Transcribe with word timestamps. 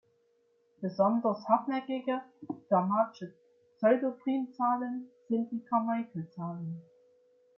Besonders 0.81 1.47
hartnäckige 1.47 2.21
fermatsche 2.69 3.35
Pseudoprimzahlen 3.77 5.11
sind 5.29 5.51
die 5.51 5.63
Carmichael-Zahlen. 5.63 6.81